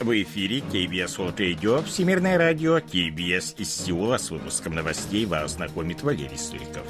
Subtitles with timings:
[0.00, 4.16] В эфире KBS World Radio, Всемирное радио, KBS из Сеула.
[4.16, 6.86] С выпуском новостей вас знакомит Валерий Суриков.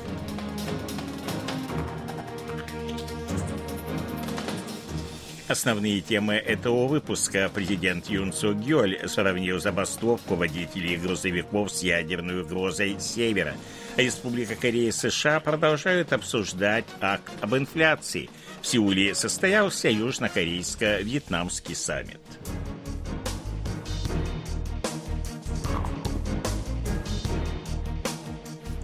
[5.49, 7.51] Основные темы этого выпуска.
[7.53, 13.55] Президент Юн Су Гёль сравнил забастовку водителей грузовиков с ядерной угрозой Севера.
[13.97, 18.31] Республика Корея и США продолжают обсуждать акт об инфляции.
[18.63, 22.21] В Сеуле состоялся южнокорейско-вьетнамский саммит.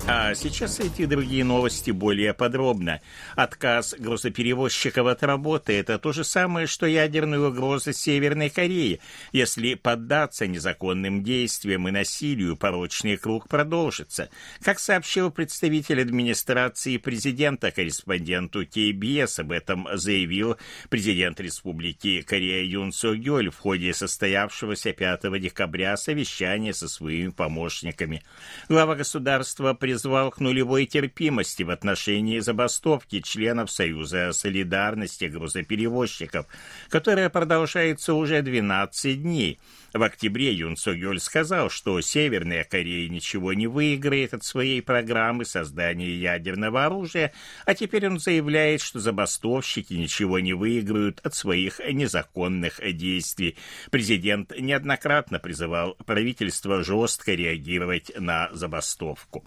[0.09, 3.01] А сейчас эти другие новости более подробно.
[3.34, 9.00] Отказ грузоперевозчиков от работы– это то же самое, что ядерная угроза Северной Кореи.
[9.33, 14.30] Если поддаться незаконным действиям и насилию, порочный круг продолжится.
[14.62, 20.56] Как сообщил представитель администрации президента корреспонденту КБС, об этом заявил
[20.88, 28.23] президент Республики Корея Юн Со Гёль в ходе состоявшегося 5 декабря совещания со своими помощниками.
[28.69, 36.44] Глава государства признал призвал к нулевой терпимости в отношении забастовки членов Союза солидарности грузоперевозчиков,
[36.91, 39.58] которая продолжается уже 12 дней.
[39.94, 46.14] В октябре Юн Согёль сказал, что Северная Корея ничего не выиграет от своей программы создания
[46.14, 47.33] ядерного оружия,
[47.64, 53.56] а теперь он заявляет, что забастовщики ничего не выиграют от своих незаконных действий.
[53.91, 59.42] Президент неоднократно призывал правительство жестко реагировать на забастовку.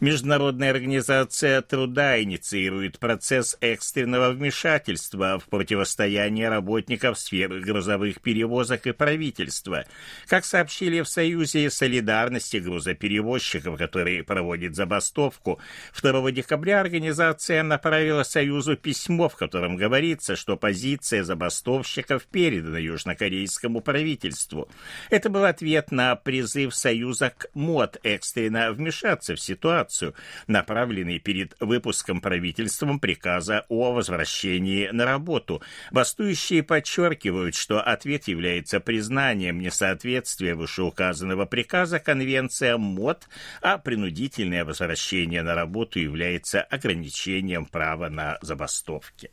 [0.00, 9.84] Международная организация труда инициирует процесс экстренного вмешательства в противостояние работников сферы грузовых перевозок и правительства.
[10.26, 15.60] Как сообщили в Союзе солидарности грузоперевозчиков, который проводит забастовку,
[16.00, 24.68] 2 декабря организация направила Союзу письмо, в котором говорится, что позиция забастовщиков передана южнокорейскому правительству.
[25.10, 30.14] Это был ответ на призыв Союза к МОД экстренно вмешаться в ситуацию, ситуацию,
[30.46, 35.62] направленный перед выпуском правительством приказа о возвращении на работу.
[35.90, 43.28] Бастующие подчеркивают, что ответ является признанием несоответствия вышеуказанного приказа конвенциям МОД,
[43.62, 49.30] а принудительное возвращение на работу является ограничением права на забастовки.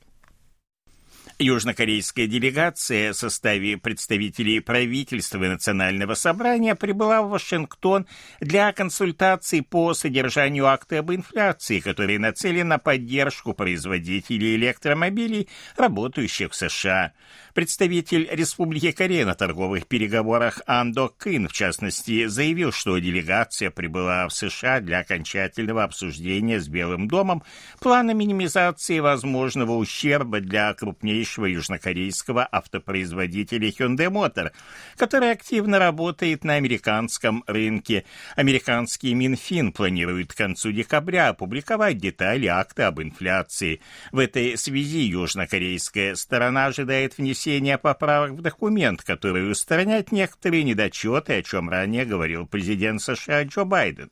[1.42, 8.06] Южнокорейская делегация в составе представителей правительства и национального собрания прибыла в Вашингтон
[8.40, 16.56] для консультаций по содержанию акта об инфляции, который нацелен на поддержку производителей электромобилей, работающих в
[16.56, 17.14] США.
[17.56, 24.34] Представитель Республики Корея на торговых переговорах Андо Кын, в частности, заявил, что делегация прибыла в
[24.34, 27.44] США для окончательного обсуждения с Белым домом
[27.80, 30.70] плана минимизации возможного ущерба для
[31.32, 34.52] крупнейшего южнокорейского автопроизводителя Hyundai Motor,
[34.98, 38.04] который активно работает на американском рынке.
[38.36, 43.82] Американский Минфин планирует к концу декабря опубликовать детали акта об инфляции.
[44.12, 51.44] В этой связи южнокорейская сторона ожидает внесения поправок в документ, который устраняет некоторые недочеты, о
[51.44, 54.10] чем ранее говорил президент США Джо Байден.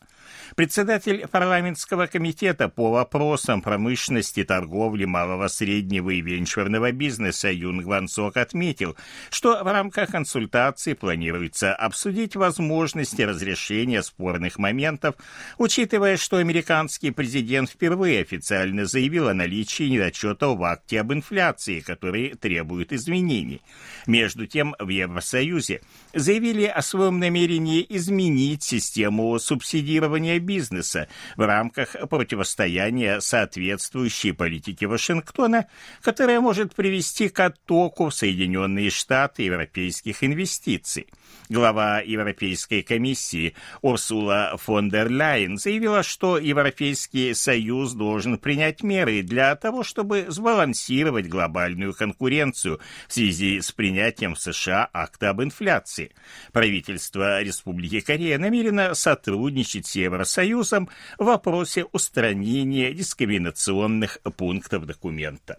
[0.56, 8.37] Председатель парламентского комитета по вопросам промышленности, торговли, малого, среднего и венчурного бизнеса Юн Гван Сок
[8.37, 8.95] отметил,
[9.31, 15.15] что в рамках консультаций планируется обсудить возможности разрешения спорных моментов,
[15.57, 22.35] учитывая, что американский президент впервые официально заявил о наличии недочетов в акте об инфляции, которые
[22.35, 23.61] требуют изменений.
[24.05, 25.81] Между тем, в Евросоюзе
[26.13, 31.07] заявили о своем намерении изменить систему субсидирования бизнеса
[31.38, 35.67] в рамках противостояния соответствующей политике Вашингтона,
[36.01, 36.88] которая может привести
[37.29, 41.07] к оттоку в Соединенные Штаты европейских инвестиций.
[41.50, 49.56] Глава Европейской комиссии Урсула фон дер Ляйен заявила, что Европейский Союз должен принять меры для
[49.56, 56.12] того, чтобы сбалансировать глобальную конкуренцию в связи с принятием в США акта об инфляции.
[56.51, 65.57] Правительство Республики Корея намерено сотрудничать с Евросоюзом в вопросе устранения дискриминационных пунктов документа.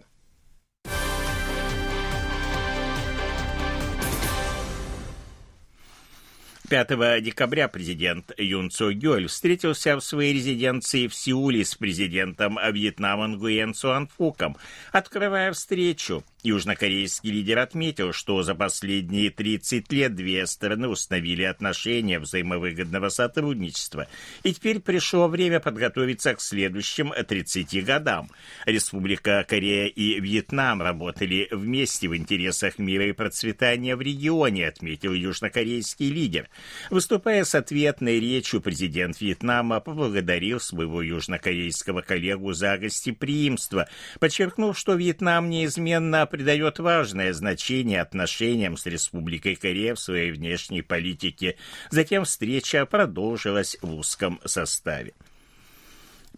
[6.71, 13.27] 5 декабря президент Юн Цо Гёль встретился в своей резиденции в Сеуле с президентом Вьетнама
[13.27, 14.55] Нгуен Суан Фуком.
[14.93, 23.09] Открывая встречу, Южнокорейский лидер отметил, что за последние 30 лет две стороны установили отношения взаимовыгодного
[23.09, 24.07] сотрудничества,
[24.43, 28.29] и теперь пришло время подготовиться к следующим 30 годам.
[28.65, 36.09] Республика Корея и Вьетнам работали вместе в интересах мира и процветания в регионе, отметил южнокорейский
[36.09, 36.49] лидер.
[36.89, 43.87] Выступая с ответной речью, президент Вьетнама поблагодарил своего южнокорейского коллегу за гостеприимство,
[44.19, 51.57] подчеркнув, что Вьетнам неизменно придает важное значение отношениям с Республикой Корея в своей внешней политике.
[51.91, 55.13] Затем встреча продолжилась в узком составе.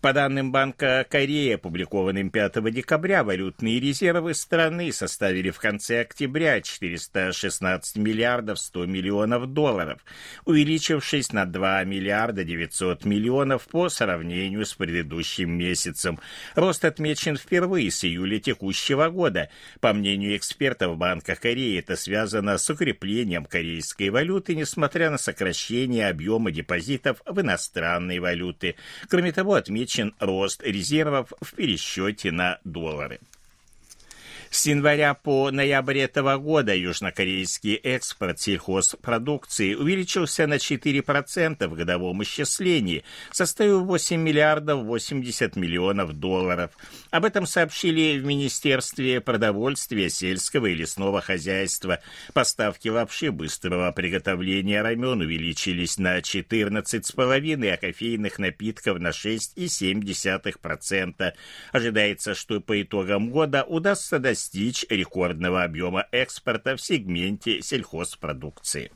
[0.03, 7.95] По данным Банка Кореи, опубликованным 5 декабря, валютные резервы страны составили в конце октября 416
[7.95, 10.03] миллиардов 100 миллионов долларов,
[10.43, 16.19] увеличившись на 2 миллиарда 900 миллионов по сравнению с предыдущим месяцем.
[16.55, 19.49] Рост отмечен впервые с июля текущего года.
[19.79, 26.51] По мнению экспертов Банка Кореи, это связано с укреплением корейской валюты, несмотря на сокращение объема
[26.51, 28.75] депозитов в иностранной валюты.
[29.07, 33.19] Кроме того, отмечен отмечен рост резервов в пересчете на доллары.
[34.53, 43.03] С января по ноябрь этого года южнокорейский экспорт сельхозпродукции увеличился на 4% в годовом исчислении,
[43.31, 46.69] составив 8 миллиардов 80 миллионов долларов.
[47.09, 51.99] Об этом сообщили в Министерстве продовольствия, сельского и лесного хозяйства.
[52.33, 61.33] Поставки лапши быстрого приготовления рамен увеличились на 14,5%, а кофейных напитков на 6,7%.
[61.71, 68.91] Ожидается, что по итогам года удастся достичь достичь рекордного объема экспорта в сегменте сельхозпродукции.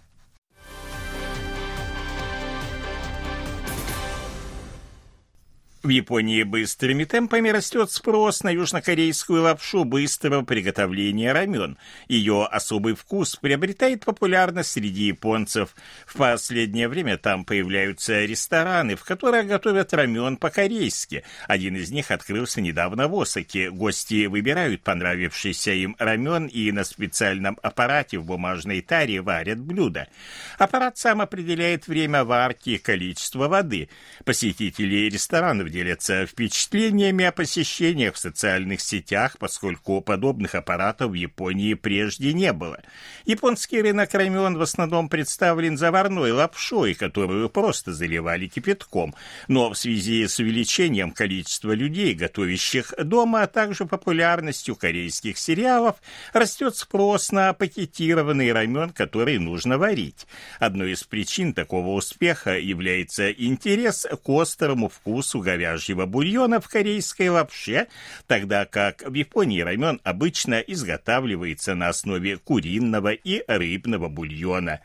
[5.87, 11.77] В Японии быстрыми темпами растет спрос на южнокорейскую лапшу быстрого приготовления рамен.
[12.09, 15.73] Ее особый вкус приобретает популярность среди японцев.
[16.05, 21.23] В последнее время там появляются рестораны, в которых готовят рамен по-корейски.
[21.47, 23.71] Один из них открылся недавно в Осаке.
[23.71, 30.09] Гости выбирают понравившийся им рамен и на специальном аппарате в бумажной таре варят блюдо.
[30.57, 33.87] Аппарат сам определяет время варки и количество воды.
[34.25, 42.33] Посетители ресторанов делятся впечатлениями о посещениях в социальных сетях, поскольку подобных аппаратов в Японии прежде
[42.33, 42.81] не было.
[43.25, 49.13] Японский рынок рамен в основном представлен заварной лапшой, которую просто заливали кипятком.
[49.47, 55.97] Но в связи с увеличением количества людей, готовящих дома, а также популярностью корейских сериалов,
[56.33, 60.25] растет спрос на пакетированный рамен, который нужно варить.
[60.59, 67.29] Одной из причин такого успеха является интерес к острому вкусу говядины говяжьего бульона в корейской
[67.29, 67.87] лапше,
[68.27, 74.79] тогда как в Японии рамен обычно изготавливается на основе куриного и рыбного бульона.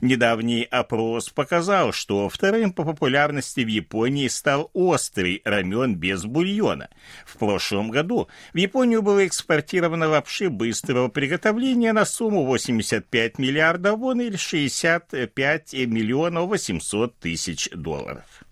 [0.00, 6.88] Недавний опрос показал, что вторым по популярности в Японии стал острый рамен без бульона.
[7.24, 14.20] В прошлом году в Японию было экспортировано лапши быстрого приготовления на сумму 85 миллиардов вон
[14.20, 18.43] или 65 миллионов 800 тысяч долларов.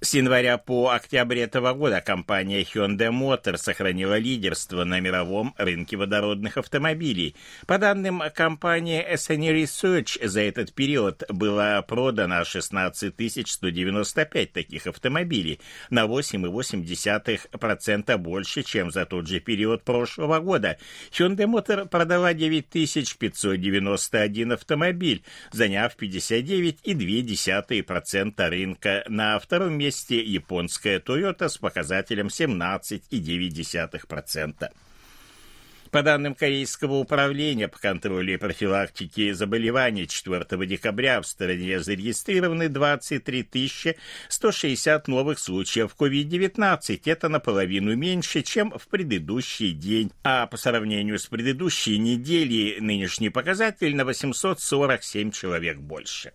[0.00, 6.56] С января по октябрь этого года компания Hyundai Motor сохранила лидерство на мировом рынке водородных
[6.56, 7.34] автомобилей.
[7.66, 13.12] По данным компании SNE Research, за этот период было продано 16
[13.44, 15.58] 195 таких автомобилей,
[15.90, 20.78] на 8,8% больше, чем за тот же период прошлого года.
[21.10, 29.04] Hyundai Motor продала 9591 автомобиль, заняв 59,2% рынка.
[29.08, 34.70] На втором месте месте японская Toyota с показателем 17,9%.
[35.90, 43.96] По данным Корейского управления по контролю и профилактике заболеваний 4 декабря в стране зарегистрированы 23
[44.28, 47.00] 160 новых случаев COVID-19.
[47.06, 50.12] Это наполовину меньше, чем в предыдущий день.
[50.22, 56.34] А по сравнению с предыдущей неделей нынешний показатель на 847 человек больше.